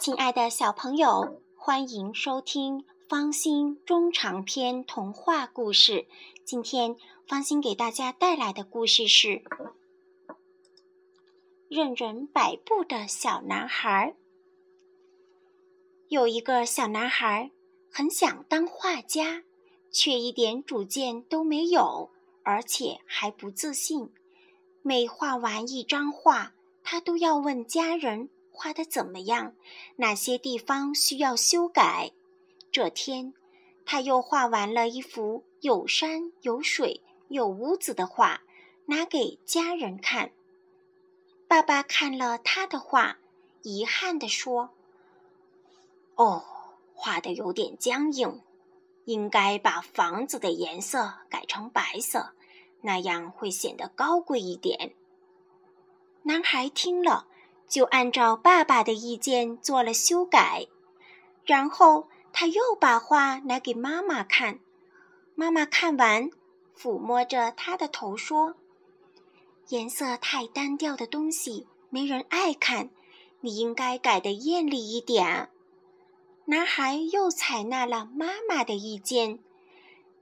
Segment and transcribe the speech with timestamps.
[0.00, 6.06] 亲爱的小朋友，欢迎收听方心中长篇童话故事。
[6.44, 6.94] 今天
[7.26, 9.28] 方心给大家带来的故事是
[11.68, 14.14] 《任人摆布的小男孩》。
[16.06, 17.50] 有一个小男孩
[17.90, 19.42] 很想当画家，
[19.90, 22.10] 却一点主见都没有，
[22.44, 24.12] 而且还不自信。
[24.80, 26.54] 每画完一张画，
[26.84, 28.30] 他都要问家人。
[28.58, 29.54] 画的怎么样？
[29.98, 32.10] 哪些地方需要修改？
[32.72, 33.32] 这天，
[33.86, 38.42] 他又画完了一幅有山有水有屋子的画，
[38.86, 40.32] 拿给家人看。
[41.46, 43.18] 爸爸看了他的画，
[43.62, 44.70] 遗憾地说
[46.16, 46.42] ：“哦，
[46.94, 48.42] 画的有点僵硬，
[49.04, 52.32] 应该把房子的颜色改成白色，
[52.80, 54.96] 那样会显得高贵一点。”
[56.26, 57.28] 男孩听了。
[57.68, 60.66] 就按照爸爸的意见做了修改，
[61.44, 64.58] 然后他又把画拿给妈妈看。
[65.34, 66.30] 妈妈看完，
[66.76, 68.54] 抚摸着他的头说
[69.68, 72.90] ：“颜色太单调的东西没人爱看，
[73.40, 75.50] 你应该改得艳丽一点。”
[76.46, 79.38] 男孩又采纳了妈妈的意见。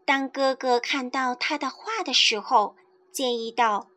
[0.04, 2.74] 当哥哥看到他的画的时候，
[3.12, 3.88] 建议道：“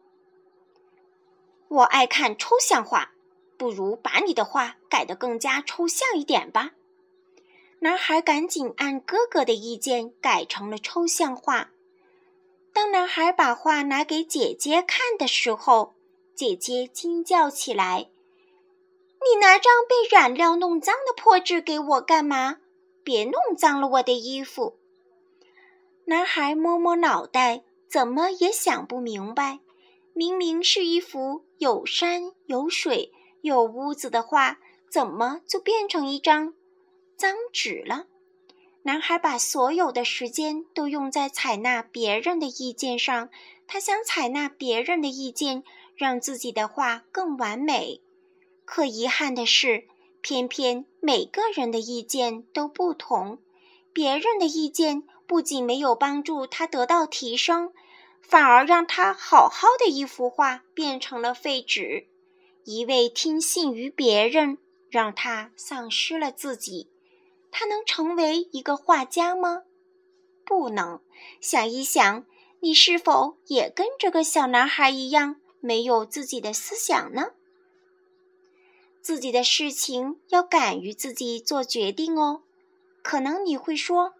[1.68, 3.12] 我爱看抽象画。”
[3.60, 6.72] 不如把你的画改得更加抽象一点吧。
[7.80, 11.72] 男孩赶紧按哥哥的意见改成了抽象画。
[12.72, 15.94] 当男孩把画拿给姐姐看的时候，
[16.34, 18.10] 姐姐惊叫起来
[19.28, 22.60] ：“你拿张被染料弄脏的破纸给我干嘛？
[23.04, 24.78] 别弄脏了我的衣服！”
[26.08, 29.60] 男孩摸摸脑袋，怎么也想不明白，
[30.14, 33.12] 明明是一幅有山有水。
[33.42, 34.60] 有屋子的画，
[34.90, 36.54] 怎么就变成一张
[37.16, 38.08] 脏纸了？
[38.84, 43.30] 男孩把所有的时间都用在采纳别人的意见上，
[43.68, 45.64] 他想采纳别人的意见，
[45.96, 48.02] 让自己的画更完美。
[48.66, 49.86] 可遗憾的是，
[50.22, 53.40] 偏偏每个人的意见都不同，
[53.92, 57.74] 别人的意见不仅没有帮助他得到提升，
[58.22, 62.08] 反而让他好好的一幅画变成了废纸。
[62.64, 64.58] 一味听信于别人，
[64.90, 66.90] 让他丧失了自己。
[67.52, 69.64] 他能成为一个画家吗？
[70.46, 71.02] 不能。
[71.42, 72.26] 想一想，
[72.60, 77.32] 你是否也跟这个小男孩一样，没有自己的思想呢？
[79.02, 82.44] 自己的事情要敢于自己做决定哦。
[83.02, 84.14] 可能你会说，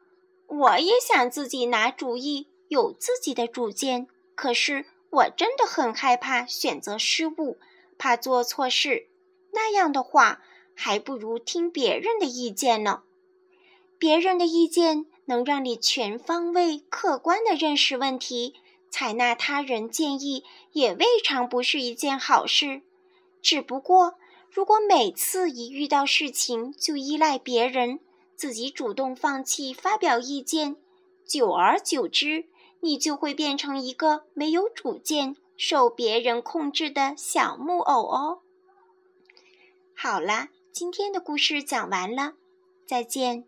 [0.48, 4.08] 我也想自己拿主意，有自己的主见。
[4.34, 7.58] 可是我真的很害怕选择失误。
[8.00, 9.08] 怕做错事，
[9.52, 10.42] 那样的话，
[10.74, 13.04] 还不如听别人的意见呢。
[14.00, 18.56] 别人的意见能让你全方位、客观地认识问题，
[18.90, 22.82] 采纳他人建议也未尝不是一件好事。
[23.42, 24.16] 只不过，
[24.50, 28.00] 如果每次一遇到事情就依赖别人，
[28.36, 30.78] 自己主动放弃发表意见，
[31.26, 32.46] 久而久之，
[32.80, 35.36] 你就会变成一个没有主见。
[35.60, 38.40] 受别人控制的小木偶哦。
[39.94, 42.36] 好啦，今天的故事讲完了，
[42.86, 43.44] 再见。